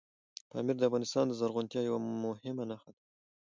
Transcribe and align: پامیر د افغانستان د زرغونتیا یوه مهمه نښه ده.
پامیر 0.49 0.75
د 0.79 0.83
افغانستان 0.89 1.25
د 1.27 1.33
زرغونتیا 1.39 1.81
یوه 1.87 1.99
مهمه 2.25 2.63
نښه 2.69 2.89
ده. 2.95 2.99